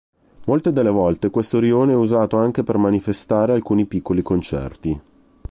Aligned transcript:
Molte 0.47 0.71
delle 0.73 0.89
volte 0.89 1.29
questo 1.29 1.59
rione 1.59 1.91
è 1.91 1.95
usato 1.95 2.35
anche 2.35 2.63
per 2.63 2.77
manifestare 2.77 3.53
alcuni 3.53 3.85
piccoli 3.85 4.23
concerti. 4.23 4.99